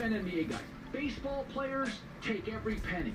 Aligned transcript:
defend 0.00 0.26
NBA 0.26 0.50
guys. 0.50 0.60
Baseball 0.92 1.44
players 1.52 1.90
take 2.22 2.48
every 2.48 2.76
penny. 2.76 3.12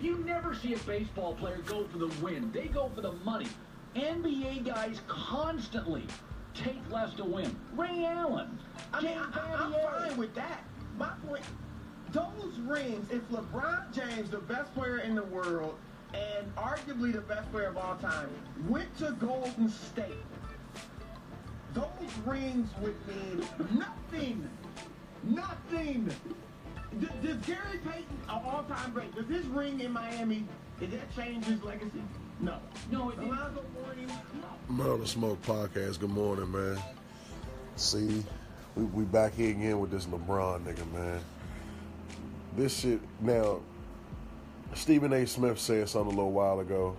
You 0.00 0.18
never 0.18 0.54
see 0.54 0.74
a 0.74 0.78
baseball 0.78 1.34
player 1.34 1.58
go 1.66 1.86
for 1.86 1.98
the 1.98 2.10
win. 2.20 2.50
They 2.52 2.66
go 2.66 2.90
for 2.94 3.00
the 3.00 3.12
money. 3.24 3.46
NBA 3.94 4.64
guys 4.64 5.00
constantly 5.06 6.02
take 6.52 6.80
less 6.90 7.14
to 7.14 7.24
win. 7.24 7.54
Ray 7.74 8.04
Allen, 8.04 8.58
I 8.92 9.00
mean, 9.02 9.18
I'm 9.18 9.72
fine 9.72 10.16
with 10.16 10.34
that. 10.34 10.64
My 10.98 11.12
point, 11.26 11.44
those 12.10 12.58
rings, 12.64 13.10
if 13.10 13.26
LeBron 13.30 13.94
James, 13.94 14.28
the 14.30 14.38
best 14.38 14.74
player 14.74 14.98
in 14.98 15.14
the 15.14 15.24
world, 15.24 15.76
and 16.12 16.54
arguably 16.56 17.12
the 17.12 17.20
best 17.20 17.50
player 17.52 17.68
of 17.68 17.76
all 17.76 17.96
time, 17.96 18.28
went 18.68 18.94
to 18.98 19.12
Golden 19.20 19.68
State, 19.68 20.14
those 21.72 21.86
rings 22.24 22.68
would 22.80 22.96
mean 23.06 23.46
nothing. 23.78 24.48
Nothing. 25.26 26.10
D- 27.00 27.06
Does 27.22 27.36
Gary 27.46 27.78
Payton, 27.84 28.04
an 28.28 28.40
all-time 28.44 28.92
great, 28.92 29.14
does 29.14 29.26
his 29.28 29.44
ring 29.46 29.80
in 29.80 29.92
Miami, 29.92 30.44
did 30.80 30.92
that 30.92 31.14
change 31.14 31.44
his 31.44 31.62
legacy? 31.62 32.02
No. 32.40 32.56
No, 32.90 33.10
it 33.10 33.18
didn't. 33.18 33.34
Alonzo 33.36 33.64
Mourning, 33.82 34.06
no. 34.06 34.74
Maryland 34.74 35.08
Smoke 35.08 35.42
Podcast. 35.42 36.00
Good 36.00 36.10
morning, 36.10 36.50
man. 36.50 36.78
See, 37.76 38.22
we, 38.76 38.84
we 38.84 39.04
back 39.04 39.34
here 39.34 39.50
again 39.50 39.80
with 39.80 39.90
this 39.90 40.06
LeBron 40.06 40.62
nigga, 40.64 40.90
man. 40.92 41.20
This 42.56 42.80
shit 42.80 43.00
now. 43.20 43.60
Stephen 44.74 45.12
A. 45.12 45.26
Smith 45.26 45.58
said 45.58 45.88
something 45.88 46.12
a 46.12 46.16
little 46.16 46.32
while 46.32 46.60
ago, 46.60 46.96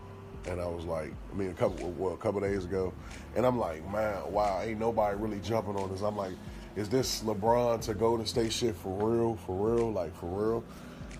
and 0.47 0.59
I 0.59 0.67
was 0.67 0.85
like, 0.85 1.13
I 1.31 1.35
mean, 1.35 1.49
a 1.49 1.53
couple, 1.53 1.91
well, 1.91 2.13
a 2.13 2.17
couple 2.17 2.39
days 2.41 2.65
ago, 2.65 2.93
and 3.35 3.45
I'm 3.45 3.59
like, 3.59 3.83
man, 3.91 4.15
wow, 4.31 4.61
ain't 4.61 4.79
nobody 4.79 5.17
really 5.17 5.39
jumping 5.41 5.75
on 5.75 5.91
this. 5.91 6.01
I'm 6.01 6.15
like, 6.15 6.33
is 6.77 6.87
this 6.87 7.23
LeBron 7.23 7.81
to 7.81 7.95
Golden 7.95 8.27
State 8.27 8.53
shit 8.53 8.75
for 8.75 8.93
real, 8.93 9.35
for 9.47 9.55
real, 9.55 9.91
like 9.91 10.15
for 10.15 10.27
real? 10.27 10.63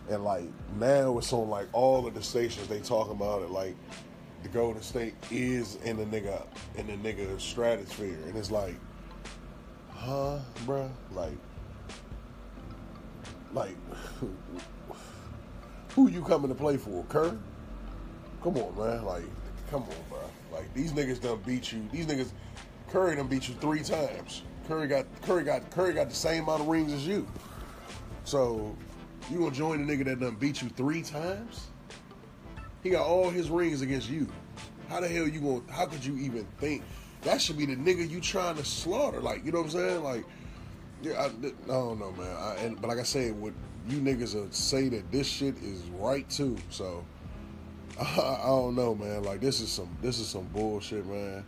And 0.08 0.24
like 0.24 0.46
now 0.80 1.18
it's 1.18 1.34
on 1.34 1.50
like 1.50 1.68
all 1.74 2.05
of 2.05 2.14
the 2.14 2.22
stations 2.22 2.68
they 2.68 2.80
talking 2.80 3.14
about 3.14 3.41
it, 3.41 3.49
like 3.49 3.76
the 4.44 4.49
Golden 4.49 4.84
State 4.84 5.16
is 5.32 5.77
in 5.84 5.98
the 5.98 6.05
nigga 6.05 6.46
in 6.76 6.86
the 6.86 6.94
nigga 6.94 7.41
stratosphere, 7.41 8.20
and 8.27 8.38
it's 8.38 8.52
like, 8.52 8.76
huh, 9.94 10.38
bruh, 10.68 10.91
like, 11.12 11.38
like, 13.52 13.76
who 15.96 16.08
you 16.08 16.21
coming 16.21 16.49
to 16.49 16.55
play 16.55 16.77
for, 16.77 17.04
Kerr? 17.10 17.36
Come 18.44 18.58
on, 18.58 18.77
man, 18.77 19.04
like, 19.05 19.24
come 19.71 19.82
on, 19.82 19.90
bro. 20.08 20.20
Like 20.52 20.71
these 20.76 20.94
niggas 20.94 21.20
done 21.20 21.42
beat 21.48 21.71
you. 21.71 21.82
These 21.92 22.05
niggas, 22.05 22.30
Curry 22.90 23.16
done 23.16 23.27
beat 23.27 23.49
you 23.49 23.55
three 23.55 23.82
times. 23.82 24.44
Curry 24.68 24.87
got 24.87 25.05
Curry 25.21 25.43
got 25.43 25.70
Curry 25.71 25.93
got 25.93 26.10
the 26.10 26.15
same 26.15 26.43
amount 26.43 26.62
of 26.62 26.68
rings 26.68 26.91
as 26.91 27.07
you. 27.07 27.27
So 28.23 28.76
you 29.29 29.40
gonna 29.40 29.51
join 29.51 29.85
the 29.85 29.93
nigga 29.93 30.05
that 30.05 30.20
done 30.20 30.35
beat 30.35 30.62
you 30.62 30.70
three 30.70 31.01
times? 31.01 31.68
He 32.84 32.90
got 32.90 33.05
all 33.05 33.29
his 33.29 33.49
rings 33.49 33.82
against 33.82 34.09
you. 34.09 34.27
How 34.90 34.99
the 34.99 35.07
hell 35.07 35.27
you 35.27 35.40
to 35.40 35.63
how 35.71 35.85
could 35.85 36.04
you 36.04 36.18
even 36.18 36.46
think 36.59 36.84
that 37.21 37.41
should 37.41 37.57
be 37.57 37.65
the 37.65 37.76
nigga 37.76 38.09
you 38.09 38.21
trying 38.21 38.55
to 38.55 38.65
slaughter? 38.65 39.20
Like, 39.20 39.43
you 39.43 39.51
know 39.51 39.59
what 39.59 39.65
I'm 39.65 39.71
saying? 39.71 40.04
Like, 40.04 40.26
yeah, 41.02 41.13
I, 41.13 41.26
I 41.26 41.52
don't 41.68 41.99
know, 41.99 42.12
man. 42.12 42.35
I, 42.37 42.55
and, 42.62 42.79
but 42.79 42.87
like 42.87 42.99
I 42.99 43.04
said, 43.04 43.34
what 43.40 43.54
you 43.87 43.98
niggas 43.98 44.54
say 44.54 44.90
that 44.90 45.12
this 45.12 45.27
shit 45.27 45.55
is 45.63 45.81
right 45.91 46.29
too. 46.29 46.57
So 46.70 47.05
I, 47.99 48.04
I 48.43 48.46
don't 48.46 48.76
know, 48.76 48.96
man. 48.96 49.24
Like 49.24 49.40
this 49.40 49.62
is 49.62 49.71
some 49.71 49.90
this 50.02 50.20
is 50.20 50.27
some 50.27 50.46
bullshit, 50.54 51.05
man. 51.05 51.46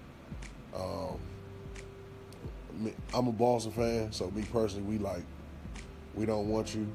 Um, 0.76 1.20
I'm 3.14 3.28
a 3.28 3.32
Boston 3.32 3.72
fan, 3.72 4.12
so 4.12 4.30
me 4.32 4.44
personally, 4.52 4.84
we 4.84 4.98
like 4.98 5.24
we 6.16 6.26
don't 6.26 6.48
want 6.50 6.74
you. 6.76 6.88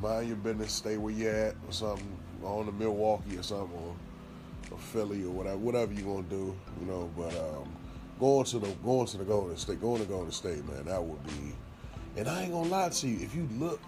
Mind 0.00 0.28
your 0.28 0.36
business, 0.36 0.72
stay 0.72 0.96
where 0.96 1.12
you 1.12 1.28
at 1.28 1.54
or 1.66 1.72
something, 1.72 2.18
on 2.42 2.66
to 2.66 2.72
Milwaukee 2.72 3.36
or 3.36 3.42
something, 3.42 3.76
or, 3.76 3.94
or 4.70 4.78
Philly 4.78 5.24
or 5.24 5.30
whatever, 5.30 5.58
whatever 5.58 5.92
you 5.92 6.02
gonna 6.02 6.22
do, 6.22 6.56
you 6.80 6.86
know. 6.86 7.10
But 7.16 7.34
um, 7.36 7.76
going 8.18 8.44
to 8.46 8.58
the 8.58 8.68
going 8.84 9.06
to 9.08 9.18
the 9.18 9.24
Golden 9.24 9.56
State, 9.56 9.80
going 9.80 10.00
to 10.00 10.08
Golden 10.08 10.32
State, 10.32 10.66
man, 10.66 10.86
that 10.86 11.02
would 11.02 11.22
be. 11.24 11.54
And 12.16 12.28
I 12.28 12.42
ain't 12.42 12.52
gonna 12.52 12.68
lie 12.68 12.88
to 12.88 13.08
you, 13.08 13.24
if 13.24 13.34
you 13.34 13.48
look 13.58 13.80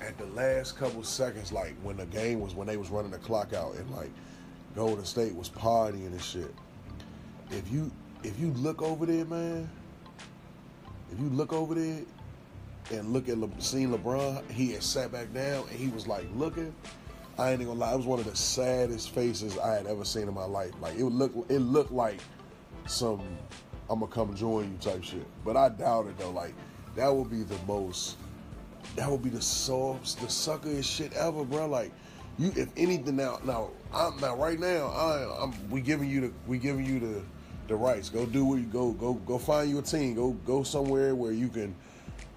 at 0.00 0.18
the 0.18 0.26
last 0.26 0.76
couple 0.76 1.02
seconds, 1.02 1.52
like 1.52 1.74
when 1.82 1.96
the 1.96 2.06
game 2.06 2.40
was 2.40 2.54
when 2.54 2.66
they 2.66 2.76
was 2.76 2.90
running 2.90 3.10
the 3.10 3.18
clock 3.18 3.52
out 3.54 3.74
and 3.76 3.90
like 3.90 4.10
Golden 4.74 5.04
State 5.04 5.34
was 5.34 5.48
partying 5.48 6.06
and 6.06 6.20
shit. 6.20 6.54
If 7.50 7.70
you 7.72 7.90
if 8.22 8.38
you 8.38 8.48
look 8.52 8.82
over 8.82 9.06
there, 9.06 9.24
man, 9.24 9.70
if 11.12 11.20
you 11.20 11.28
look 11.28 11.52
over 11.52 11.74
there 11.74 12.00
and 12.92 13.12
look 13.12 13.28
at 13.28 13.38
Le, 13.38 13.48
seeing 13.58 13.90
LeBron, 13.90 14.48
he 14.50 14.72
had 14.72 14.82
sat 14.82 15.12
back 15.12 15.32
down 15.32 15.64
and 15.70 15.78
he 15.78 15.88
was 15.88 16.06
like 16.06 16.26
looking. 16.34 16.74
I 17.38 17.50
ain't 17.50 17.60
gonna 17.60 17.72
lie, 17.74 17.92
it 17.92 17.96
was 17.96 18.06
one 18.06 18.18
of 18.18 18.24
the 18.24 18.36
saddest 18.36 19.10
faces 19.10 19.58
I 19.58 19.74
had 19.74 19.86
ever 19.86 20.04
seen 20.04 20.28
in 20.28 20.34
my 20.34 20.44
life. 20.44 20.72
Like 20.80 20.96
it 20.96 21.02
would 21.02 21.12
look, 21.12 21.32
it 21.50 21.58
looked 21.58 21.92
like 21.92 22.20
some 22.86 23.20
"I'm 23.90 24.00
gonna 24.00 24.10
come 24.10 24.34
join 24.34 24.72
you" 24.72 24.78
type 24.78 25.04
shit. 25.04 25.26
But 25.44 25.56
I 25.56 25.68
doubt 25.68 26.06
it 26.06 26.18
though. 26.18 26.30
Like 26.30 26.54
that 26.94 27.14
would 27.14 27.30
be 27.30 27.42
the 27.42 27.58
most, 27.66 28.16
that 28.96 29.10
would 29.10 29.22
be 29.22 29.28
the 29.28 29.42
softest, 29.42 30.20
the 30.20 30.26
suckeriest 30.26 30.84
shit 30.84 31.12
ever, 31.12 31.44
bro. 31.44 31.66
Like 31.66 31.92
you, 32.38 32.52
if 32.56 32.68
anything 32.76 33.16
now, 33.16 33.38
now 33.44 33.70
I'm 33.92 34.18
now 34.18 34.36
right 34.36 34.58
now, 34.58 34.86
I, 34.86 35.42
I'm 35.42 35.70
we 35.70 35.80
giving 35.82 36.08
you 36.08 36.20
the 36.22 36.32
we 36.46 36.58
giving 36.58 36.86
you 36.86 37.00
the 37.00 37.22
the 37.68 37.76
rights. 37.76 38.08
Go 38.08 38.26
do 38.26 38.44
what 38.44 38.56
you 38.56 38.64
go 38.64 38.92
go 38.92 39.14
go 39.14 39.38
find 39.38 39.70
you 39.70 39.78
a 39.78 39.82
team. 39.82 40.14
Go 40.14 40.32
go 40.46 40.62
somewhere 40.62 41.14
where 41.14 41.32
you 41.32 41.48
can. 41.48 41.74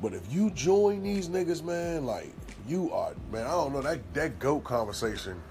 But 0.02 0.14
if 0.14 0.32
you 0.32 0.50
join 0.52 1.04
these 1.04 1.30
niggas, 1.30 1.64
man, 1.64 2.06
like 2.06 2.34
you 2.68 2.92
are, 2.92 3.14
man, 3.32 3.46
I 3.46 3.52
don't 3.52 3.74
know 3.74 3.82
that 3.82 4.14
that 4.14 4.40
goat 4.40 4.64
conversation. 4.64 5.42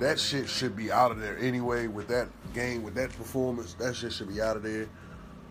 That 0.00 0.18
shit 0.18 0.48
should 0.48 0.76
be 0.76 0.90
out 0.90 1.12
of 1.12 1.20
there 1.20 1.38
anyway. 1.38 1.86
With 1.86 2.08
that 2.08 2.28
game, 2.52 2.82
with 2.82 2.94
that 2.94 3.10
performance, 3.10 3.74
that 3.74 3.94
shit 3.94 4.12
should 4.12 4.28
be 4.28 4.40
out 4.40 4.56
of 4.56 4.62
there. 4.62 4.88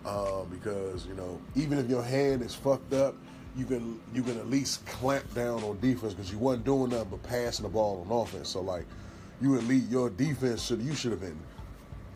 Uh, 0.06 0.44
because 0.44 1.06
you 1.06 1.14
know, 1.14 1.40
even 1.56 1.78
if 1.78 1.90
your 1.90 2.04
hand 2.04 2.42
is 2.42 2.54
fucked 2.54 2.94
up, 2.94 3.16
you 3.56 3.66
can 3.66 4.00
you 4.14 4.22
can 4.24 4.38
at 4.38 4.50
least 4.50 4.86
clamp 4.86 5.34
down 5.34 5.64
on 5.64 5.80
defense 5.80 6.14
because 6.14 6.32
you 6.32 6.38
wasn't 6.38 6.66
doing 6.66 6.90
nothing 6.90 7.10
but 7.12 7.24
passing 7.24 7.64
the 7.64 7.70
ball 7.70 8.06
on 8.10 8.22
offense. 8.22 8.50
So 8.50 8.62
like, 8.62 8.86
you 9.42 9.58
at 9.58 9.64
your 9.64 10.10
defense 10.10 10.64
should 10.64 10.82
you 10.82 10.94
should 10.94 11.12
have 11.12 11.22
been 11.22 11.40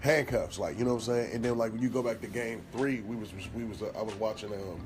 handcuffs, 0.07 0.57
like 0.57 0.79
you 0.79 0.85
know 0.85 0.95
what 0.95 1.07
I'm 1.07 1.13
saying. 1.13 1.31
And 1.34 1.45
then 1.45 1.57
like 1.57 1.72
when 1.72 1.81
you 1.81 1.90
go 1.90 2.01
back 2.01 2.22
to 2.22 2.28
game 2.28 2.62
three, 2.72 3.01
we 3.01 3.16
was 3.16 3.31
we 3.53 3.66
was 3.66 3.81
uh, 3.81 3.91
I 3.97 4.01
was 4.01 4.16
watching 4.16 4.51
um 4.53 4.79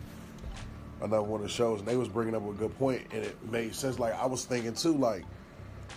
another 1.01 1.23
one 1.23 1.41
of 1.41 1.47
the 1.47 1.53
shows 1.53 1.79
and 1.79 1.87
they 1.87 1.95
was 1.95 2.07
bringing 2.07 2.35
up 2.35 2.47
a 2.47 2.53
good 2.53 2.77
point 2.77 3.01
and 3.11 3.23
it 3.23 3.51
made 3.51 3.73
sense. 3.73 3.99
Like 3.99 4.13
I 4.19 4.25
was 4.25 4.45
thinking 4.45 4.73
too, 4.73 4.97
like 4.97 5.23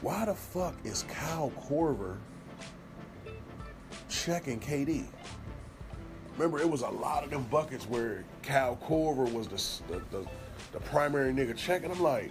why 0.02 0.26
the 0.26 0.34
fuck 0.34 0.74
is 0.84 1.04
Kyle 1.08 1.52
Korver 1.68 2.18
checking 4.08 4.60
KD? 4.60 5.06
Remember, 6.36 6.58
it 6.58 6.68
was 6.68 6.82
a 6.82 6.88
lot 6.88 7.24
of 7.24 7.30
them 7.30 7.44
buckets 7.44 7.88
where 7.88 8.24
Kyle 8.42 8.78
Korver 8.84 9.32
was 9.32 9.48
the 9.48 9.94
the, 9.94 10.02
the, 10.10 10.26
the 10.72 10.80
primary 10.80 11.32
nigga 11.32 11.56
checking. 11.56 11.90
I'm 11.90 12.02
like, 12.02 12.30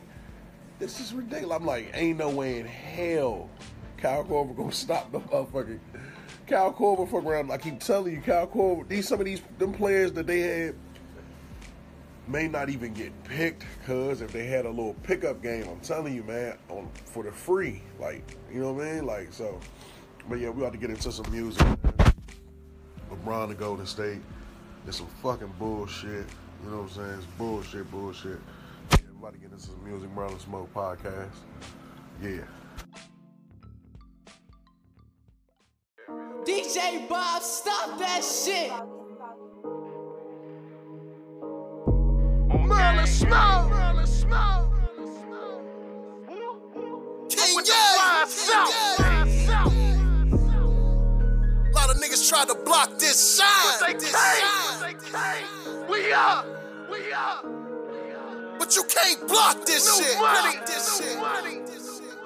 this 0.77 0.99
is 0.99 1.13
ridiculous. 1.13 1.57
I'm 1.57 1.65
like, 1.65 1.89
ain't 1.93 2.19
no 2.19 2.29
way 2.29 2.59
in 2.59 2.67
hell 2.67 3.49
Kyle 4.03 4.25
Korver 4.25 4.55
gonna 4.55 4.71
stop 4.73 5.11
the 5.11 5.21
motherfucking 5.21 5.79
Kyle 6.47 6.73
Korver 6.73 7.09
fuck 7.09 7.23
around. 7.23 7.51
I 7.51 7.57
keep 7.57 7.79
telling 7.79 8.13
you, 8.13 8.21
Kyle 8.21 8.47
Korver, 8.47 8.87
these 8.87 9.07
some 9.07 9.19
of 9.19 9.25
these 9.25 9.41
them 9.57 9.73
players 9.73 10.11
that 10.13 10.27
they 10.27 10.41
had 10.41 10.75
may 12.27 12.47
not 12.47 12.69
even 12.69 12.93
get 12.93 13.11
picked 13.23 13.65
because 13.79 14.21
if 14.21 14.31
they 14.31 14.45
had 14.45 14.65
a 14.65 14.69
little 14.69 14.95
pickup 15.03 15.41
game, 15.41 15.67
I'm 15.67 15.79
telling 15.79 16.15
you, 16.15 16.23
man, 16.23 16.57
on 16.69 16.89
for 17.05 17.23
the 17.23 17.31
free, 17.31 17.81
like 17.99 18.37
you 18.51 18.59
know 18.59 18.73
what 18.73 18.85
I 18.85 18.93
mean, 18.93 19.05
like 19.05 19.33
so. 19.33 19.59
But 20.29 20.39
yeah, 20.39 20.49
we 20.49 20.61
about 20.61 20.73
to 20.73 20.79
get 20.79 20.89
into 20.89 21.11
some 21.11 21.29
music. 21.31 21.65
LeBron 23.11 23.49
to 23.49 23.53
Golden 23.53 23.85
State. 23.85 24.21
It's 24.87 24.97
some 24.97 25.07
fucking 25.21 25.53
bullshit. 25.59 26.25
You 26.63 26.71
know 26.71 26.77
what 26.77 26.83
I'm 26.83 26.89
saying? 26.89 27.13
It's 27.17 27.25
bullshit, 27.37 27.89
bullshit. 27.91 28.39
Yeah, 28.91 28.97
we 29.11 29.19
about 29.19 29.33
to 29.33 29.39
get 29.39 29.51
into 29.51 29.63
some 29.63 29.83
music. 29.83 30.09
Merlin 30.11 30.39
Smoke 30.39 30.73
podcast. 30.73 31.29
Yeah. 32.21 32.43
DJ 36.73 37.07
Bob, 37.07 37.41
stop 37.43 37.99
that 37.99 38.23
shit. 38.23 38.71
Merlin 42.65 43.05
Smoke. 43.05 43.69
Merlin 43.69 44.07
Smoke. 44.07 44.71
King 47.29 47.55
With 47.55 47.65
the 47.67 47.73
Yang, 47.73 47.95
fly 47.95 48.25
King 48.25 48.27
south. 48.27 48.73
Yang. 48.99 49.29
A 51.69 51.75
lot 51.75 51.89
of 51.91 51.97
niggas 52.01 52.27
tried 52.27 52.47
to 52.47 52.55
block 52.65 52.97
this 52.97 53.37
But 53.37 53.45
shine, 53.45 53.93
they 53.93 53.99
this 53.99 54.11
came. 54.11 54.41
shine. 54.41 54.81
They 54.81 54.95
came. 55.11 55.87
We 55.87 56.11
up. 56.11 56.45
We 56.89 57.13
up. 57.13 57.45
We 57.45 58.13
up. 58.15 58.59
But 58.59 58.75
you 58.75 58.83
can't 58.85 59.27
block 59.27 59.63
this 59.65 59.85
New 59.99 60.05
shit. 60.05 60.19
money. 60.19 60.53
Block 60.53 60.65
this 60.65 60.99
New 61.01 61.07
shit. 61.07 61.19
money. 61.19 61.59
This 61.67 61.97
shit. 61.99 62.17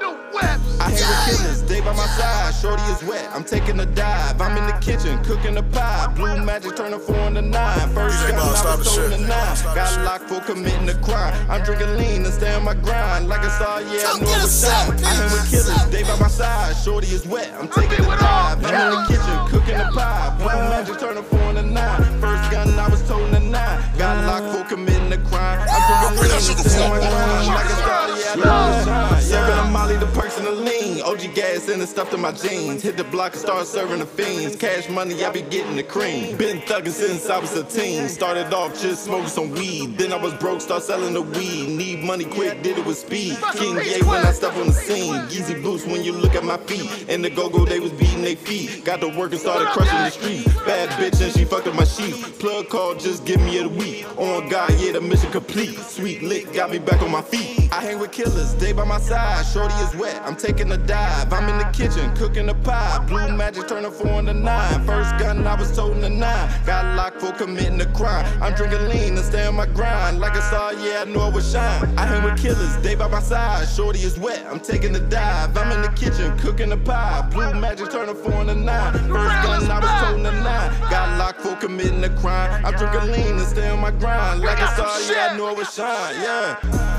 New 0.00 0.14
whips. 0.34 0.80
I 0.80 0.90
hate 0.90 1.00
with 1.00 1.38
killers, 1.40 1.57
they 1.68 1.80
by 1.80 1.92
my 1.92 2.06
side. 2.06 2.54
Shorty 2.54 2.82
is 2.84 3.02
wet, 3.04 3.28
I'm 3.34 3.44
taking 3.44 3.78
a 3.80 3.86
dive. 3.86 4.40
I'm 4.40 4.56
in 4.56 4.66
the 4.66 4.72
kitchen, 4.80 5.22
cooking 5.22 5.56
a 5.56 5.62
pie. 5.62 6.12
Blue 6.16 6.42
magic 6.44 6.76
turning 6.76 6.98
four 6.98 7.16
into 7.28 7.42
nine. 7.42 7.88
First 7.94 8.18
Bob, 8.32 8.66
I 8.66 8.76
was 8.76 8.94
told 8.96 9.12
to 9.12 9.18
nine. 9.18 9.56
Got 9.74 10.04
locked 10.04 10.28
for 10.28 10.40
committing 10.40 10.88
a 10.88 10.94
crime. 10.94 11.34
I'm 11.50 11.62
drinking 11.62 11.96
lean 11.96 12.24
and 12.24 12.32
stay 12.34 12.52
on 12.54 12.64
my 12.64 12.74
grind. 12.74 13.28
Like 13.28 13.42
a 13.42 13.50
star, 13.50 13.82
yeah, 13.82 14.08
I 14.08 14.18
know 14.18 14.26
get 14.26 14.36
it 14.36 14.40
a 14.40 14.42
was 14.42 14.60
shine. 14.64 14.96
selfie. 14.98 15.04
I 15.04 15.14
hang 15.14 15.30
with 15.32 15.50
killers, 15.50 15.86
they 15.90 16.02
by 16.02 16.16
my 16.18 16.28
side. 16.28 16.76
Shorty 16.76 17.08
is 17.08 17.26
wet, 17.26 17.52
I'm 17.60 17.68
taking 17.68 18.04
a 18.04 18.16
dive. 18.18 18.64
I'm 18.64 18.74
in 18.74 18.90
the 18.96 19.04
kitchen, 19.06 19.36
cooking 19.52 19.78
the 19.78 19.88
pie. 19.92 20.34
Blue 20.38 20.48
magic 20.72 20.98
turning 20.98 21.24
four 21.24 21.48
into 21.50 21.62
nine. 21.62 22.02
First 22.20 22.50
gun, 22.50 22.68
I 22.78 22.88
was 22.88 23.06
told 23.06 23.30
to 23.32 23.40
nine. 23.40 23.78
Got 23.98 24.24
locked 24.24 24.56
for 24.56 24.64
committing 24.74 25.12
a 25.12 25.18
crime. 25.28 25.60
I'm 25.68 26.16
drinking 26.16 26.48
lean 26.48 26.56
and 26.56 26.70
stay 26.70 26.82
on 26.84 26.90
my 26.90 26.98
grind. 26.98 27.46
Like 27.52 27.66
a 27.66 27.76
star, 27.76 28.08
yeah, 28.08 28.17
I 28.30 28.34
know 28.36 28.42
it 28.42 28.46
was 28.46 28.84
shine. 28.84 29.42
Yeah, 29.42 29.48
got 29.48 29.66
a 29.66 29.70
Molly, 29.70 29.96
the 29.96 30.06
perks 30.06 30.38
and 30.38 30.46
the 30.46 30.52
lean. 30.52 31.00
OG 31.02 31.34
gas 31.34 31.68
and 31.68 31.80
the 31.80 31.86
stuff 31.86 32.10
to 32.10 32.18
my 32.18 32.32
jeans. 32.32 32.82
Hit 32.82 32.96
the 32.96 33.04
block 33.04 33.32
and 33.32 33.40
start 33.40 33.66
serving 33.66 34.00
the 34.00 34.06
fiends. 34.06 34.56
Cash 34.56 34.88
money, 34.88 35.24
I 35.24 35.30
be 35.30 35.42
getting 35.42 35.76
the 35.76 35.82
cream. 35.82 36.36
Been 36.36 36.58
thugging 36.60 36.90
since 36.90 37.28
I 37.30 37.38
was 37.38 37.56
a 37.56 37.64
teen. 37.64 38.08
Started 38.08 38.52
off 38.52 38.80
just 38.80 39.04
smoking 39.04 39.28
some 39.28 39.50
weed. 39.50 39.96
Then 39.98 40.12
I 40.12 40.16
was 40.16 40.34
broke, 40.34 40.60
start 40.60 40.82
selling 40.82 41.14
the 41.14 41.22
weed. 41.22 41.68
Need 41.68 42.04
money 42.04 42.24
quick, 42.24 42.62
did 42.62 42.78
it 42.78 42.84
with 42.84 42.98
speed. 42.98 43.36
King 43.54 43.76
Gay 43.76 44.02
when 44.02 44.24
I 44.24 44.32
step 44.32 44.54
on 44.56 44.66
the 44.66 44.72
scene. 44.72 45.14
Easy 45.30 45.54
boost 45.60 45.86
when 45.86 46.04
you 46.04 46.12
look 46.12 46.34
at 46.34 46.44
my 46.44 46.58
feet. 46.58 47.08
In 47.08 47.22
the 47.22 47.30
go-go, 47.30 47.64
they 47.64 47.80
was 47.80 47.92
beating 47.92 48.22
their 48.22 48.36
feet. 48.36 48.84
Got 48.84 49.00
to 49.00 49.08
work 49.08 49.32
and 49.32 49.40
started 49.40 49.68
crushing 49.68 49.98
the 49.98 50.10
streets. 50.10 50.54
Bad 50.64 50.88
bitch 51.00 51.22
and 51.22 51.32
she 51.32 51.44
fucked 51.44 51.66
up 51.66 51.74
my 51.74 51.84
sheets. 51.84 52.28
Plug 52.38 52.68
call, 52.68 52.94
just 52.94 53.24
give 53.24 53.40
me 53.40 53.58
a 53.62 53.68
week. 53.68 54.06
On 54.18 54.48
God, 54.48 54.70
yeah, 54.78 54.92
the 54.92 55.00
mission 55.00 55.30
complete. 55.30 55.78
Sweet 55.78 56.22
lick 56.22 56.52
got 56.52 56.70
me 56.70 56.78
back 56.78 57.00
on 57.02 57.10
my 57.10 57.22
feet. 57.22 57.72
I 57.72 57.80
hang 57.82 57.98
with 57.98 58.12
killers, 58.18 58.52
they 58.56 58.72
by 58.72 58.82
my 58.82 58.98
side. 58.98 59.46
Shorty 59.46 59.74
is 59.74 59.94
wet, 59.94 60.20
I'm 60.24 60.34
taking 60.34 60.72
a 60.72 60.76
dive. 60.76 61.32
I'm 61.32 61.48
in 61.48 61.56
the 61.58 61.70
kitchen, 61.70 62.12
cooking 62.16 62.48
a 62.48 62.54
pie. 62.54 62.98
Blue 63.06 63.28
magic 63.36 63.68
turning 63.68 63.92
four 63.92 64.18
into 64.18 64.34
nine. 64.34 64.84
First 64.84 65.16
gun, 65.18 65.46
I 65.46 65.54
was 65.54 65.70
told 65.76 66.00
to 66.00 66.08
nine. 66.08 66.50
Got 66.66 66.96
locked 66.96 67.20
for 67.20 67.30
committing 67.32 67.80
a 67.80 67.86
crime. 67.94 68.26
I'm 68.42 68.54
drinking 68.54 68.88
lean 68.88 69.16
and 69.16 69.24
stay 69.24 69.46
on 69.46 69.54
my 69.54 69.66
grind. 69.66 70.18
Like 70.18 70.34
a 70.34 70.42
star, 70.42 70.74
yeah, 70.74 71.02
I 71.02 71.04
know 71.04 71.20
I 71.20 71.28
was 71.28 71.52
shine. 71.52 71.96
I 71.96 72.06
hang 72.06 72.24
with 72.24 72.42
killers, 72.42 72.76
they 72.78 72.96
by 72.96 73.06
my 73.06 73.20
side. 73.20 73.68
Shorty 73.68 74.00
is 74.00 74.18
wet, 74.18 74.44
I'm 74.50 74.58
taking 74.58 74.96
a 74.96 75.00
dive. 75.00 75.56
I'm 75.56 75.70
in 75.70 75.82
the 75.82 75.90
kitchen, 75.90 76.36
cooking 76.38 76.72
a 76.72 76.76
pie. 76.76 77.22
Blue 77.30 77.54
magic 77.54 77.88
turning 77.92 78.16
four 78.16 78.40
into 78.40 78.56
nine. 78.56 78.94
First 78.94 79.36
gun, 79.44 79.70
I 79.70 79.78
was 79.78 79.94
told 80.02 80.24
to 80.24 80.32
nine. 80.42 80.90
Got 80.90 81.18
locked 81.18 81.40
for 81.40 81.54
committing 81.54 82.02
a 82.02 82.10
crime. 82.16 82.66
I'm 82.66 82.74
drinking 82.74 83.12
lean 83.12 83.38
and 83.38 83.46
stay 83.46 83.68
on 83.68 83.78
my 83.78 83.92
grind. 83.92 84.40
Like 84.40 84.58
a 84.58 84.66
star, 84.74 85.00
yeah, 85.02 85.28
I 85.30 85.36
know 85.36 85.46
I 85.46 85.52
was 85.52 85.72
shine. 85.72 86.14
Yeah. 86.16 86.97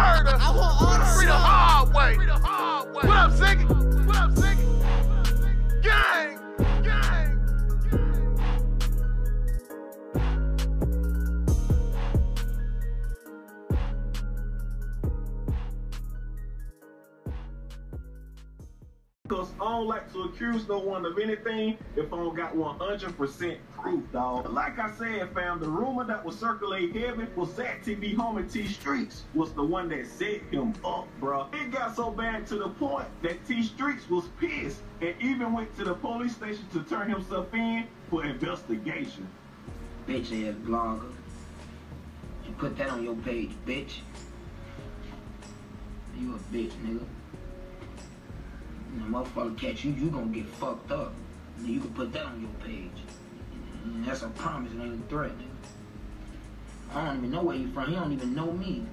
Murder. 0.00 0.36
I 0.40 0.50
want 0.50 0.82
all 0.82 0.98
the 0.98 1.04
Free 1.14 1.26
the 1.26 1.32
smoke. 1.32 1.46
hard 1.46 1.94
way. 1.94 2.16
What 2.92 3.16
up, 3.16 3.30
Ziggy? 3.32 3.79
Cause 19.30 19.52
I 19.60 19.64
don't 19.70 19.86
like 19.86 20.12
to 20.12 20.24
accuse 20.24 20.66
no 20.66 20.80
one 20.80 21.06
of 21.06 21.16
anything 21.16 21.78
if 21.94 22.12
I 22.12 22.16
don't 22.16 22.34
got 22.34 22.52
100% 22.56 23.58
proof, 23.78 24.12
dog. 24.12 24.52
Like 24.52 24.76
I 24.80 24.90
said, 24.98 25.32
fam, 25.32 25.60
the 25.60 25.68
rumor 25.68 26.02
that 26.02 26.24
was 26.24 26.36
circulating 26.36 27.00
heavy 27.00 27.26
was 27.36 27.54
Zack 27.54 27.84
TV 27.84 28.16
homie 28.16 28.52
T 28.52 28.66
Streets 28.66 29.22
was 29.32 29.52
the 29.52 29.62
one 29.62 29.88
that 29.90 30.08
set 30.08 30.42
him 30.50 30.74
up, 30.84 31.06
bro. 31.20 31.46
It 31.52 31.70
got 31.70 31.94
so 31.94 32.10
bad 32.10 32.44
to 32.48 32.56
the 32.56 32.70
point 32.70 33.06
that 33.22 33.46
T 33.46 33.62
Streets 33.62 34.10
was 34.10 34.24
pissed 34.40 34.80
and 35.00 35.14
even 35.20 35.52
went 35.52 35.76
to 35.76 35.84
the 35.84 35.94
police 35.94 36.34
station 36.34 36.66
to 36.72 36.82
turn 36.82 37.08
himself 37.08 37.54
in 37.54 37.86
for 38.10 38.24
investigation. 38.24 39.28
bitch 40.08 40.48
ass 40.48 40.56
blogger. 40.64 41.12
You 42.44 42.52
put 42.58 42.76
that 42.78 42.90
on 42.90 43.04
your 43.04 43.14
page, 43.14 43.52
bitch. 43.64 44.00
You 46.18 46.34
a 46.34 46.38
bitch, 46.52 46.72
nigga. 46.84 47.04
And 48.92 49.02
the 49.02 49.18
motherfucker 49.18 49.56
catch 49.58 49.84
you, 49.84 49.92
you 49.92 50.10
gonna 50.10 50.26
get 50.26 50.46
fucked 50.46 50.90
up. 50.90 51.12
And 51.58 51.68
you 51.68 51.80
can 51.80 51.90
put 51.90 52.12
that 52.12 52.26
on 52.26 52.40
your 52.40 52.50
page. 52.66 52.90
And 53.84 54.04
that's 54.04 54.22
a 54.22 54.28
promise, 54.28 54.72
it 54.72 54.80
ain't 54.80 55.04
a 55.04 55.08
threat. 55.08 55.32
I 56.92 57.06
don't 57.06 57.18
even 57.18 57.30
know 57.30 57.42
where 57.42 57.56
you 57.56 57.70
from. 57.72 57.88
He 57.88 57.94
don't 57.94 58.12
even 58.12 58.34
know 58.34 58.50
me. 58.50 58.84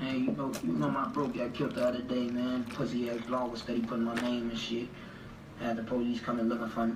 Hey, 0.00 0.16
you 0.18 0.32
know, 0.32 0.50
you 0.64 0.72
know 0.72 0.90
my 0.90 1.06
bro 1.08 1.28
got 1.28 1.54
killed 1.54 1.74
the 1.74 1.86
other 1.86 2.00
day, 2.00 2.26
man. 2.26 2.64
Pussy 2.64 3.10
ass 3.10 3.18
blogger 3.18 3.56
steady 3.56 3.82
putting 3.82 4.04
my 4.04 4.14
name 4.16 4.50
and 4.50 4.58
shit. 4.58 4.88
Had 5.60 5.76
the 5.76 5.82
police 5.84 6.20
coming 6.20 6.48
looking 6.48 6.68
for 6.68 6.86
me. 6.86 6.94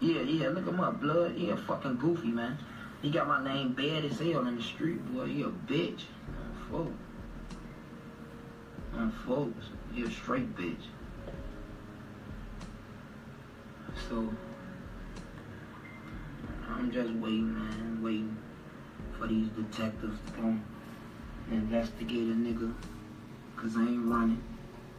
Yeah, 0.00 0.22
yeah, 0.22 0.48
look 0.48 0.66
him 0.66 0.80
up, 0.80 1.00
blood. 1.00 1.32
He 1.32 1.50
a 1.50 1.56
fucking 1.56 1.96
goofy, 1.96 2.28
man. 2.28 2.58
He 3.02 3.10
got 3.10 3.26
my 3.26 3.42
name 3.42 3.72
bad 3.72 4.04
as 4.04 4.20
hell 4.20 4.46
in 4.46 4.56
the 4.56 4.62
street, 4.62 5.04
boy. 5.12 5.26
He 5.26 5.42
a 5.42 5.46
bitch. 5.46 6.02
On 6.38 6.68
folks. 6.70 6.92
On 8.94 9.12
folks. 9.26 9.66
He 9.92 10.04
a 10.04 10.10
straight 10.10 10.54
bitch. 10.56 10.84
So, 14.08 14.32
I'm 16.70 16.92
just 16.92 17.10
waiting, 17.14 17.52
man. 17.54 18.00
Waiting 18.02 18.36
for 19.18 19.26
these 19.26 19.48
detectives 19.48 20.18
to 20.26 20.32
come 20.34 20.64
investigate 21.50 22.28
a 22.28 22.34
nigga. 22.34 22.72
Cause 23.56 23.76
I 23.76 23.80
ain't 23.80 24.06
running. 24.06 24.42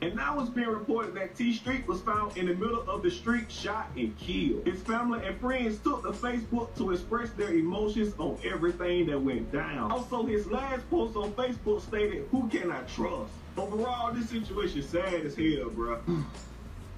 And 0.04 0.16
now 0.18 0.38
it's 0.42 0.50
being 0.50 0.68
reported 0.68 1.14
that 1.16 1.34
T 1.34 1.54
Street 1.54 1.88
was 1.88 2.02
found 2.02 2.36
in 2.36 2.48
the 2.48 2.54
middle 2.56 2.82
of 2.90 3.04
the 3.04 3.10
street, 3.10 3.50
shot 3.50 3.88
and 3.96 4.18
killed. 4.18 4.66
His 4.68 4.82
family 4.82 5.26
and 5.26 5.40
friends 5.40 5.78
took 5.80 6.02
to 6.04 6.10
Facebook 6.10 6.76
to 6.76 6.92
express 6.92 7.30
their 7.32 7.54
emotions 7.54 8.14
on 8.18 8.38
everything 8.44 9.06
that 9.06 9.18
went 9.22 9.50
down. 9.54 9.92
Also, 9.94 10.26
his 10.26 10.46
last 10.48 10.90
post 10.90 11.16
on 11.16 11.32
Facebook 11.34 11.82
stated, 11.84 12.28
Who 12.32 12.50
can 12.50 12.70
I 12.70 12.82
trust? 12.82 13.32
Overall, 13.56 14.12
this 14.14 14.30
situation 14.30 14.80
is 14.80 14.90
sad 14.90 15.14
as 15.26 15.36
hell, 15.36 15.70
bruh. 15.70 16.00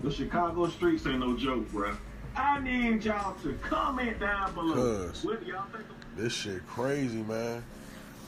The 0.01 0.11
Chicago 0.11 0.67
streets 0.69 1.05
ain't 1.07 1.19
no 1.19 1.37
joke, 1.37 1.71
bruh. 1.71 1.95
I 2.35 2.59
need 2.59 3.05
y'all 3.05 3.35
to 3.43 3.53
comment 3.61 4.19
down 4.19 4.53
below. 4.53 5.09
What 5.23 5.45
do 5.45 5.51
y'all 5.51 5.63
think? 5.71 5.85
of- 5.85 6.17
This 6.17 6.33
shit 6.33 6.65
crazy, 6.67 7.21
man. 7.21 7.63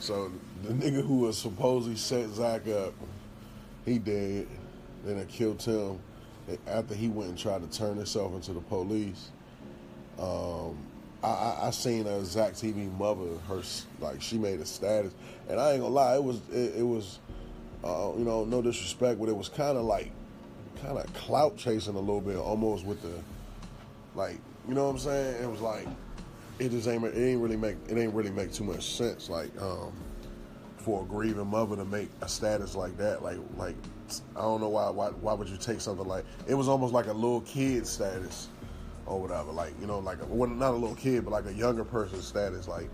So 0.00 0.30
the 0.62 0.72
nigga 0.72 1.04
who 1.04 1.18
was 1.18 1.36
supposedly 1.36 1.96
set 1.96 2.30
Zack 2.30 2.68
up, 2.68 2.94
he 3.84 3.98
dead. 3.98 4.46
Then 5.04 5.18
they 5.18 5.24
killed 5.24 5.62
him 5.62 5.98
after 6.66 6.94
he 6.94 7.08
went 7.08 7.30
and 7.30 7.38
tried 7.38 7.70
to 7.70 7.78
turn 7.78 7.96
himself 7.96 8.34
into 8.34 8.52
the 8.52 8.60
police. 8.60 9.30
Um, 10.18 10.76
I, 11.22 11.28
I, 11.28 11.58
I 11.66 11.70
seen 11.70 12.06
a 12.06 12.24
Zack 12.24 12.52
TV 12.52 12.90
mother, 12.98 13.38
her 13.48 13.62
like 14.00 14.22
she 14.22 14.38
made 14.38 14.60
a 14.60 14.66
status, 14.66 15.12
and 15.48 15.60
I 15.60 15.72
ain't 15.72 15.80
gonna 15.80 15.94
lie, 15.94 16.14
it 16.14 16.24
was 16.24 16.40
it, 16.50 16.76
it 16.76 16.86
was, 16.86 17.18
uh, 17.84 18.12
you 18.16 18.24
know, 18.24 18.44
no 18.44 18.62
disrespect, 18.62 19.18
but 19.20 19.28
it 19.28 19.36
was 19.36 19.48
kind 19.48 19.76
of 19.76 19.84
like, 19.84 20.10
kind 20.82 20.98
of 20.98 21.12
clout 21.14 21.56
chasing 21.56 21.94
a 21.94 22.00
little 22.00 22.20
bit, 22.20 22.36
almost 22.36 22.84
with 22.84 23.02
the, 23.02 23.12
like, 24.14 24.38
you 24.68 24.74
know 24.74 24.86
what 24.86 24.92
I'm 24.92 24.98
saying? 24.98 25.42
It 25.42 25.50
was 25.50 25.60
like, 25.60 25.86
it 26.58 26.70
just 26.70 26.88
ain't 26.88 27.04
it 27.04 27.16
ain't 27.16 27.40
really 27.40 27.56
make 27.56 27.76
it 27.88 27.96
ain't 27.96 28.14
really 28.14 28.30
make 28.30 28.52
too 28.52 28.64
much 28.64 28.94
sense 28.96 29.28
like 29.28 29.50
um 29.62 29.92
for 30.88 31.02
a 31.02 31.04
grieving 31.04 31.46
mother 31.46 31.76
to 31.76 31.84
make 31.84 32.08
a 32.22 32.28
status 32.28 32.74
like 32.74 32.96
that 32.96 33.22
like 33.22 33.36
like 33.58 33.76
I 34.34 34.40
don't 34.40 34.62
know 34.62 34.70
why 34.70 34.88
why 34.88 35.08
why 35.08 35.34
would 35.34 35.46
you 35.46 35.58
take 35.58 35.82
something 35.82 36.06
like 36.06 36.24
it 36.46 36.54
was 36.54 36.66
almost 36.66 36.94
like 36.94 37.08
a 37.08 37.12
little 37.12 37.42
kid 37.42 37.86
status 37.86 38.48
or 39.04 39.20
whatever 39.20 39.52
like 39.52 39.78
you 39.82 39.86
know 39.86 39.98
like 39.98 40.22
a, 40.22 40.24
well, 40.24 40.48
not 40.48 40.70
a 40.70 40.78
little 40.78 40.96
kid 40.96 41.26
but 41.26 41.30
like 41.30 41.44
a 41.44 41.52
younger 41.52 41.84
person 41.84 42.22
status 42.22 42.68
like 42.68 42.88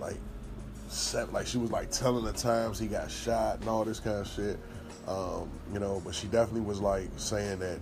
like 0.00 0.18
set 0.86 1.32
like 1.32 1.48
she 1.48 1.58
was 1.58 1.72
like 1.72 1.90
telling 1.90 2.24
the 2.24 2.32
times 2.32 2.78
he 2.78 2.86
got 2.86 3.10
shot 3.10 3.58
and 3.58 3.68
all 3.68 3.84
this 3.84 3.98
kind 3.98 4.18
of 4.18 4.28
shit 4.28 4.56
um 5.08 5.50
you 5.72 5.80
know 5.80 6.00
but 6.04 6.14
she 6.14 6.28
definitely 6.28 6.60
was 6.60 6.80
like 6.80 7.08
saying 7.16 7.58
that 7.58 7.80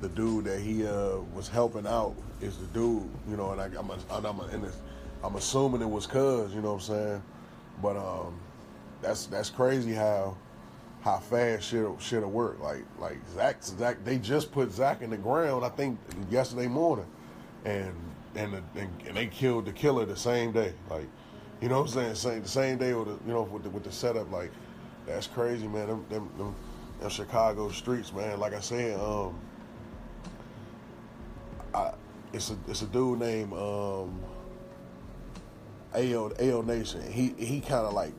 the 0.00 0.08
dude 0.08 0.46
that 0.46 0.58
he 0.58 0.86
uh, 0.86 1.18
was 1.34 1.48
helping 1.48 1.86
out 1.86 2.14
is 2.40 2.56
the 2.56 2.64
dude, 2.68 3.06
you 3.28 3.36
know, 3.36 3.50
and 3.50 3.60
I, 3.60 3.66
I'm, 3.78 3.90
and 3.90 4.26
I'm, 4.26 4.64
it's, 4.64 4.78
I'm 5.22 5.36
assuming 5.36 5.82
it 5.82 5.90
was 5.90 6.06
cuz, 6.06 6.54
you 6.54 6.62
know 6.62 6.72
what 6.72 6.88
I'm 6.88 6.96
saying? 6.96 7.22
But 7.82 7.98
um, 7.98 8.40
that's 9.02 9.26
that's 9.26 9.50
crazy 9.50 9.92
how 9.92 10.36
how 11.02 11.18
fast 11.18 11.68
shit 11.68 11.86
shit 11.98 12.22
will 12.22 12.30
work. 12.30 12.60
Like 12.60 12.84
like 12.98 13.18
Zack 13.34 13.62
Zack 13.62 14.04
they 14.04 14.18
just 14.18 14.52
put 14.52 14.72
Zack 14.72 15.02
in 15.02 15.10
the 15.10 15.16
ground, 15.16 15.64
I 15.64 15.70
think 15.70 15.98
yesterday 16.30 16.68
morning, 16.68 17.06
and 17.64 17.94
and 18.34 18.54
the, 18.54 18.62
and, 18.76 18.90
and 19.06 19.16
they 19.16 19.26
killed 19.26 19.66
the 19.66 19.72
killer 19.72 20.04
the 20.04 20.16
same 20.16 20.52
day. 20.52 20.72
Like 20.88 21.08
you 21.60 21.68
know 21.68 21.80
what 21.80 21.96
I'm 21.96 22.14
saying? 22.14 22.14
Same 22.14 22.42
the 22.42 22.48
same 22.48 22.78
day 22.78 22.94
with 22.94 23.08
the 23.08 23.26
you 23.26 23.32
know 23.32 23.42
with 23.42 23.62
the, 23.62 23.70
with 23.70 23.84
the 23.84 23.92
setup. 23.92 24.30
Like 24.30 24.50
that's 25.06 25.26
crazy, 25.26 25.66
man. 25.66 25.88
Them, 25.88 26.06
them, 26.10 26.30
them, 26.36 26.54
them 27.00 27.10
Chicago 27.10 27.70
streets, 27.70 28.12
man. 28.12 28.38
Like 28.40 28.54
I 28.54 28.60
said, 28.60 28.98
um. 29.00 29.38
I, 31.72 31.92
it's 32.32 32.50
a 32.50 32.56
it's 32.68 32.82
a 32.82 32.86
dude 32.86 33.18
named 33.18 33.52
um, 33.52 34.20
AO 35.94 36.32
AO 36.40 36.62
Nation. 36.62 37.02
He 37.10 37.34
he 37.38 37.60
kind 37.60 37.86
of 37.86 37.92
like 37.92 38.12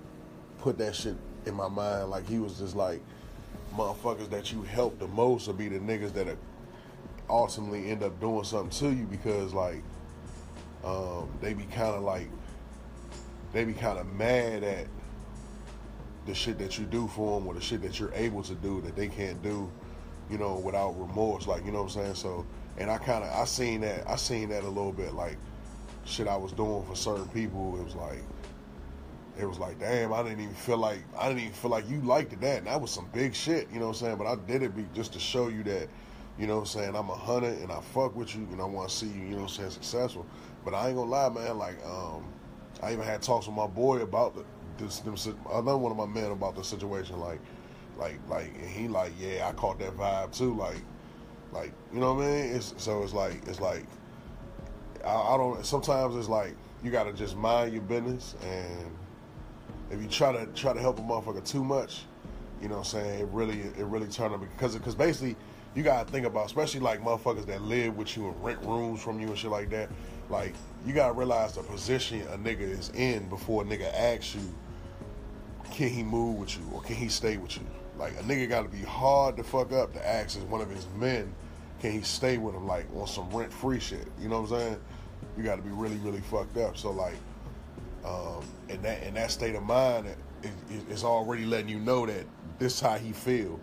put 0.62 0.78
that 0.78 0.96
shit 0.96 1.16
in 1.46 1.54
my 1.54 1.68
mind. 1.68 2.10
Like 2.10 2.28
he 2.28 2.40
was 2.40 2.60
just 2.60 2.76
like 2.76 3.02
motherfuckers 3.76 4.30
that 4.30 4.52
you 4.52 4.62
help 4.64 5.00
the 5.00 5.08
most 5.08 5.48
will 5.48 5.54
be 5.54 5.68
the 5.68 5.80
niggas 5.80 6.14
that 6.14 6.38
ultimately 7.30 7.90
end 7.90 8.04
up 8.04 8.20
doing 8.20 8.44
something 8.44 8.70
to 8.70 8.96
you 8.96 9.06
because 9.06 9.54
like 9.54 9.82
um, 10.84 11.30
they 11.42 11.54
be 11.54 11.64
kind 11.66 11.96
of 11.96 12.04
like 12.04 12.28
they 13.54 13.64
be 13.64 13.74
kind 13.74 13.98
of 13.98 14.12
mad 14.14 14.64
at 14.64 14.88
the 16.26 16.34
shit 16.34 16.58
that 16.60 16.78
you 16.78 16.86
do 16.86 17.08
for 17.08 17.40
them 17.40 17.48
or 17.48 17.54
the 17.54 17.62
shit 17.62 17.82
that 17.82 18.00
you're 18.00 18.14
able 18.14 18.44
to 18.44 18.54
do 18.56 18.82
that 18.82 18.96
they 18.96 19.08
can't 19.08 19.42
do, 19.42 19.70
you 20.30 20.38
know, 20.38 20.58
without 20.58 20.92
remorse. 21.00 21.48
Like 21.48 21.66
you 21.66 21.72
know 21.72 21.84
what 21.84 21.96
I'm 21.96 22.04
saying. 22.04 22.16
So 22.16 22.46
and 22.78 22.92
I 22.92 22.98
kind 22.98 23.24
of 23.24 23.32
I 23.32 23.46
seen 23.46 23.82
that 23.82 24.08
I 24.08 24.16
seen 24.16 24.50
that 24.50 24.64
a 24.64 24.68
little 24.68 24.92
bit 24.92 25.14
like 25.14 25.38
shit 26.06 26.28
I 26.28 26.36
was 26.36 26.52
doing 26.52 26.86
for 26.86 26.96
certain 26.96 27.28
people. 27.30 27.80
It 27.80 27.84
was 27.84 27.96
like 27.96 28.24
it 29.42 29.48
was 29.48 29.60
like, 29.60 29.80
damn, 29.80 30.14
I 30.14 30.24
didn't 30.24 30.42
even 30.42 30.56
feel 30.56 30.78
like 30.78 31.00
I 31.18 31.28
didn't 31.28 31.42
even 31.42 31.54
feel 31.54 31.72
like 31.72 31.90
you 31.90 32.02
liked 32.02 32.40
that. 32.40 32.58
And 32.60 32.68
that 32.68 32.80
was 32.80 32.92
some 32.92 33.08
big 33.14 33.34
shit, 33.34 33.68
you 33.72 33.80
know 33.80 33.88
what 33.88 34.02
I'm 34.02 34.06
saying? 34.06 34.18
But 34.18 34.28
I 34.28 34.36
did 34.36 34.64
it 34.64 34.76
be 34.76 34.86
just 34.94 35.14
to 35.14 35.20
show 35.20 35.48
you 35.48 35.64
that, 35.64 35.88
you 36.38 36.48
know 36.48 36.56
what 36.56 36.62
I'm 36.62 36.68
saying, 36.68 36.96
I'm 36.96 37.10
a 37.10 37.16
hunter 37.16 37.50
and 37.50 37.72
I 37.72 37.82
fuck 37.82 38.16
with 38.16 38.36
you 38.36 38.48
and 38.52 38.62
I 38.62 38.66
want 38.66 38.90
to 38.90 38.96
see 38.96 39.08
you, 39.08 39.22
you 39.22 39.30
know 39.32 39.44
what 39.44 39.44
I'm 39.44 39.50
saying, 39.50 39.72
successful. 39.72 40.26
But 40.64 40.74
I 40.74 40.88
ain't 40.88 40.96
gonna 40.96 41.10
lie, 41.10 41.30
man, 41.30 41.58
like, 41.58 41.84
um, 41.86 42.26
I 42.84 42.94
even 42.94 43.06
had 43.06 43.22
talks 43.22 43.48
with 43.48 43.56
my 43.56 43.68
boy 43.68 44.02
about 44.02 44.36
the, 44.36 44.46
this, 44.78 45.00
them, 45.00 45.16
another 45.52 45.78
one 45.78 45.92
of 45.92 45.98
my 45.98 46.06
men 46.06 46.32
about 46.32 46.56
the 46.56 46.64
situation, 46.64 47.20
like, 47.20 47.40
like, 47.98 48.20
like, 48.30 48.54
and 48.60 48.70
he 48.70 48.88
like, 48.88 49.12
yeah, 49.20 49.48
I 49.48 49.54
caught 49.54 49.80
that 49.80 49.96
vibe 49.98 50.36
too, 50.36 50.56
like, 50.56 50.82
like, 51.52 51.74
you 51.94 52.00
know 52.00 52.14
what 52.14 52.26
I 52.26 52.28
mean? 52.28 52.56
It's, 52.56 52.74
so 52.78 53.04
it's 53.04 53.14
like, 53.14 53.48
it's 53.48 53.60
like, 53.60 53.86
I, 55.04 55.14
I 55.14 55.38
don't, 55.38 55.66
sometimes 55.66 56.16
it's 56.16 56.30
like, 56.30 56.56
you 56.84 56.92
gotta 56.92 57.14
just 57.14 57.36
mind 57.38 57.74
your 57.74 57.84
business 57.84 58.36
and 58.44 58.98
if 59.92 60.02
you 60.02 60.08
try 60.08 60.32
to 60.32 60.46
try 60.54 60.74
to 60.74 60.80
help 60.80 61.00
a 61.00 61.02
motherfucker 61.02 61.46
too 61.46 61.64
much, 61.64 62.04
you 62.62 62.70
know 62.70 62.78
what 62.78 62.94
I'm 62.94 63.02
saying, 63.02 63.20
it 63.22 63.28
really 63.32 63.60
it 63.60 63.86
really 63.86 64.08
turn 64.08 64.32
them 64.32 64.42
because 64.42 64.76
because 64.76 64.96
basically 64.96 65.36
you 65.76 65.84
gotta 65.84 66.10
think 66.10 66.26
about 66.26 66.46
especially 66.46 66.80
like 66.80 67.02
motherfuckers 67.02 67.46
that 67.48 67.62
live 67.62 67.98
with 67.98 68.16
you 68.16 68.28
and 68.28 68.44
rent 68.44 68.60
rooms 68.64 69.02
from 69.02 69.20
you 69.20 69.28
and 69.28 69.38
shit 69.38 69.52
like 69.52 69.70
that. 69.72 69.90
Like 70.30 70.54
you 70.86 70.94
gotta 70.94 71.14
realize 71.14 71.56
the 71.56 71.64
position 71.64 72.22
a 72.34 72.38
nigga 72.38 72.62
is 72.62 72.90
in 72.90 73.28
before 73.30 73.64
a 73.64 73.66
nigga 73.66 73.94
asks 73.94 74.36
you, 74.36 74.42
can 75.72 75.90
he 75.90 76.04
move 76.04 76.38
with 76.38 76.58
you 76.58 76.64
or 76.74 76.82
can 76.82 76.96
he 76.96 77.10
stay 77.10 77.38
with 77.38 77.58
you? 77.58 77.66
Like 77.98 78.14
a 78.14 78.24
nigga 78.24 78.48
gotta 78.48 78.70
be 78.70 78.82
hard 78.82 79.38
to 79.38 79.44
fuck 79.44 79.72
up 79.72 79.94
to 79.94 80.08
ask 80.08 80.38
as 80.38 80.44
one 80.44 80.62
of 80.62 80.70
his 80.70 80.88
men, 80.98 81.34
can 81.80 81.92
he 81.92 82.02
stay 82.02 82.38
with 82.38 82.56
him 82.56 82.68
like 82.68 82.86
on 82.96 83.08
some 83.08 83.30
rent 83.32 83.52
free 83.52 83.80
shit? 83.80 84.08
You 84.20 84.30
know 84.30 84.42
what 84.42 84.52
I'm 84.52 84.60
saying? 84.60 84.78
You 85.38 85.44
gotta 85.44 85.62
be 85.62 85.72
really, 85.72 85.98
really 85.98 86.22
fucked 86.22 86.58
up. 86.58 86.78
So 86.78 86.92
like 86.92 87.16
um, 88.06 88.44
and 88.70 88.82
that 88.84 89.04
and 89.04 89.16
that 89.16 89.32
state 89.32 89.56
of 89.56 89.64
mind 89.64 90.08
is 90.90 91.04
already 91.04 91.46
letting 91.46 91.70
you 91.70 91.80
know 91.80 92.06
that 92.06 92.26
this 92.60 92.80
how 92.80 92.96
he 92.96 93.12
feel. 93.12 93.60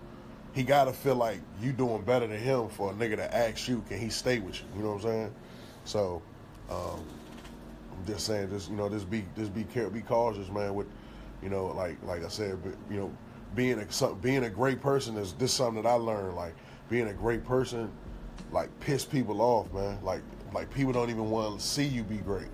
He 0.52 0.62
gotta 0.62 0.92
feel 0.92 1.14
like 1.14 1.40
you 1.60 1.72
doing 1.72 2.02
better 2.02 2.26
than 2.26 2.38
him 2.38 2.68
for 2.68 2.90
a 2.90 2.94
nigga 2.94 3.16
to 3.16 3.34
ask 3.34 3.68
you, 3.68 3.84
can 3.88 3.98
he 3.98 4.08
stay 4.08 4.38
with 4.38 4.60
you? 4.60 4.66
You 4.76 4.82
know 4.82 4.92
what 4.92 5.04
I'm 5.04 5.10
saying? 5.10 5.34
So, 5.84 6.22
um, 6.70 7.04
I'm 7.92 8.06
just 8.06 8.26
saying, 8.26 8.50
just 8.50 8.70
you 8.70 8.76
know, 8.76 8.88
just 8.88 9.10
be 9.10 9.24
just 9.36 9.54
be 9.54 9.64
careful, 9.64 9.92
be 9.92 10.00
cautious, 10.00 10.48
man. 10.50 10.74
With 10.74 10.86
you 11.42 11.48
know, 11.48 11.66
like 11.66 11.96
like 12.04 12.24
I 12.24 12.28
said, 12.28 12.62
but, 12.62 12.74
you 12.90 12.98
know, 12.98 13.12
being 13.54 13.80
a 13.80 14.14
being 14.16 14.44
a 14.44 14.50
great 14.50 14.80
person 14.80 15.16
is 15.16 15.32
this 15.34 15.52
something 15.52 15.82
that 15.82 15.88
I 15.88 15.94
learned. 15.94 16.36
Like 16.36 16.54
being 16.88 17.08
a 17.08 17.12
great 17.12 17.44
person, 17.44 17.90
like 18.52 18.68
piss 18.80 19.04
people 19.04 19.40
off, 19.40 19.72
man. 19.72 19.98
Like 20.02 20.22
like 20.52 20.72
people 20.72 20.92
don't 20.92 21.10
even 21.10 21.30
want 21.30 21.60
to 21.60 21.64
see 21.64 21.84
you 21.84 22.02
be 22.02 22.18
great. 22.18 22.48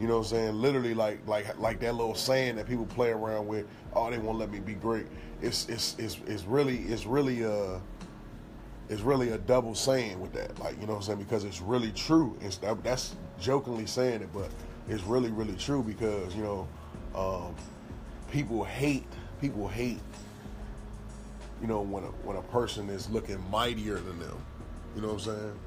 You 0.00 0.08
know 0.08 0.18
what 0.18 0.26
I'm 0.26 0.30
saying? 0.30 0.60
Literally 0.60 0.94
like 0.94 1.26
like 1.26 1.58
like 1.58 1.80
that 1.80 1.94
little 1.94 2.14
saying 2.14 2.56
that 2.56 2.66
people 2.66 2.86
play 2.86 3.10
around 3.10 3.46
with, 3.46 3.66
oh 3.94 4.10
they 4.10 4.18
won't 4.18 4.38
let 4.38 4.50
me 4.50 4.60
be 4.60 4.74
great. 4.74 5.06
It's 5.40 5.68
it's 5.68 5.96
it's 5.98 6.18
it's 6.26 6.44
really 6.44 6.78
it's 6.82 7.06
really 7.06 7.44
uh 7.44 7.78
it's 8.88 9.00
really 9.02 9.30
a 9.30 9.38
double 9.38 9.74
saying 9.74 10.20
with 10.20 10.32
that. 10.34 10.58
Like, 10.58 10.78
you 10.80 10.86
know 10.86 10.92
what 10.92 10.98
I'm 10.98 11.02
saying? 11.04 11.18
Because 11.18 11.44
it's 11.44 11.62
really 11.62 11.90
true. 11.92 12.36
It's 12.42 12.58
that, 12.58 12.84
that's 12.84 13.16
jokingly 13.40 13.86
saying 13.86 14.20
it, 14.20 14.28
but 14.34 14.50
it's 14.90 15.02
really, 15.04 15.30
really 15.30 15.54
true 15.54 15.82
because, 15.82 16.34
you 16.36 16.42
know, 16.42 16.68
um, 17.14 17.54
people 18.30 18.64
hate 18.64 19.06
people 19.40 19.68
hate 19.68 20.00
you 21.60 21.68
know 21.68 21.80
when 21.80 22.02
a 22.04 22.08
when 22.24 22.36
a 22.36 22.42
person 22.42 22.88
is 22.90 23.08
looking 23.10 23.38
mightier 23.50 23.96
than 23.96 24.18
them. 24.18 24.36
You 24.94 25.02
know 25.02 25.08
what 25.08 25.14
I'm 25.14 25.20
saying? 25.20 25.58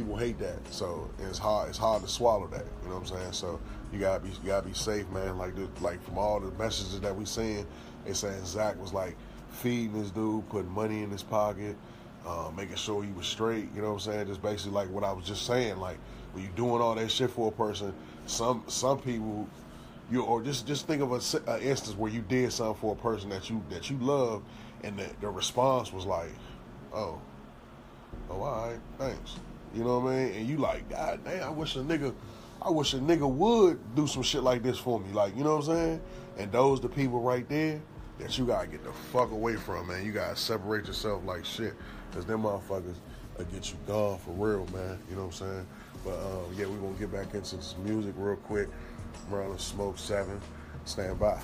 People 0.00 0.16
hate 0.16 0.38
that. 0.38 0.56
So 0.72 1.10
it's 1.18 1.36
hard. 1.36 1.68
It's 1.68 1.76
hard 1.76 2.00
to 2.00 2.08
swallow 2.08 2.46
that. 2.46 2.64
You 2.82 2.88
know 2.88 2.94
what 2.94 3.12
I'm 3.12 3.18
saying? 3.18 3.32
So 3.32 3.60
you 3.92 3.98
gotta 3.98 4.20
be 4.20 4.30
you 4.30 4.46
gotta 4.46 4.66
be 4.66 4.72
safe, 4.72 5.06
man. 5.10 5.36
Like 5.36 5.52
like 5.82 6.02
from 6.02 6.16
all 6.16 6.40
the 6.40 6.50
messages 6.52 6.98
that 7.02 7.14
we 7.14 7.26
seeing, 7.26 7.66
they 8.06 8.14
saying 8.14 8.46
Zack 8.46 8.80
was 8.80 8.94
like 8.94 9.14
feeding 9.50 10.00
this 10.00 10.10
dude, 10.10 10.48
putting 10.48 10.70
money 10.70 11.02
in 11.02 11.10
his 11.10 11.22
pocket, 11.22 11.76
uh, 12.26 12.50
making 12.56 12.76
sure 12.76 13.04
he 13.04 13.12
was 13.12 13.26
straight. 13.26 13.68
You 13.74 13.82
know 13.82 13.88
what 13.88 14.06
I'm 14.06 14.12
saying? 14.12 14.26
Just 14.28 14.40
basically 14.40 14.72
like 14.72 14.88
what 14.88 15.04
I 15.04 15.12
was 15.12 15.26
just 15.26 15.44
saying. 15.44 15.76
Like 15.76 15.98
when 16.32 16.44
you 16.44 16.50
doing 16.56 16.80
all 16.80 16.94
that 16.94 17.10
shit 17.10 17.30
for 17.30 17.48
a 17.48 17.52
person, 17.52 17.92
some 18.26 18.64
some 18.68 19.00
people. 19.00 19.46
You, 20.10 20.22
or 20.22 20.40
just 20.42 20.66
just 20.66 20.86
think 20.86 21.02
of 21.02 21.12
a, 21.12 21.50
a 21.52 21.60
instance 21.60 21.94
where 21.94 22.10
you 22.10 22.22
did 22.22 22.50
something 22.54 22.80
for 22.80 22.94
a 22.94 22.96
person 22.96 23.28
that 23.28 23.50
you 23.50 23.62
that 23.68 23.90
you 23.90 23.98
love, 23.98 24.42
and 24.82 24.98
the, 24.98 25.06
the 25.20 25.28
response 25.28 25.92
was 25.92 26.06
like, 26.06 26.30
"Oh, 26.90 27.20
oh, 28.30 28.40
all 28.40 28.70
right, 28.70 28.80
thanks." 28.98 29.36
You 29.74 29.84
know 29.84 30.00
what 30.00 30.12
I 30.12 30.16
mean? 30.16 30.34
And 30.34 30.48
you 30.48 30.56
like, 30.56 30.88
God 30.90 31.20
damn, 31.24 31.42
I 31.44 31.50
wish 31.50 31.76
a 31.76 31.80
nigga, 31.80 32.14
I 32.60 32.70
wish 32.70 32.94
a 32.94 32.98
nigga 32.98 33.28
would 33.28 33.94
do 33.94 34.06
some 34.06 34.22
shit 34.22 34.42
like 34.42 34.62
this 34.62 34.78
for 34.78 35.00
me. 35.00 35.12
Like, 35.12 35.36
you 35.36 35.44
know 35.44 35.56
what 35.56 35.68
I'm 35.68 35.76
saying? 35.76 36.00
And 36.38 36.52
those 36.52 36.80
the 36.80 36.88
people 36.88 37.20
right 37.20 37.48
there 37.48 37.80
that 38.18 38.36
you 38.38 38.46
gotta 38.46 38.66
get 38.66 38.84
the 38.84 38.92
fuck 38.92 39.30
away 39.30 39.56
from, 39.56 39.88
man. 39.88 40.04
You 40.04 40.12
gotta 40.12 40.36
separate 40.36 40.86
yourself 40.86 41.24
like 41.24 41.44
shit. 41.44 41.74
Cause 42.12 42.26
them 42.26 42.42
motherfuckers 42.42 42.96
will 43.38 43.44
get 43.46 43.70
you 43.70 43.78
gone 43.86 44.18
for 44.18 44.32
real, 44.32 44.66
man. 44.72 44.98
You 45.08 45.16
know 45.16 45.26
what 45.26 45.40
I'm 45.40 45.48
saying? 45.48 45.66
But 46.04 46.14
um, 46.14 46.54
yeah, 46.56 46.66
we're 46.66 46.78
gonna 46.78 46.98
get 46.98 47.12
back 47.12 47.34
into 47.34 47.62
some 47.62 47.84
music 47.84 48.14
real 48.16 48.36
quick. 48.36 48.68
Merlin 49.30 49.58
Smoke 49.58 49.98
7. 49.98 50.40
Stand 50.84 51.18
by. 51.20 51.40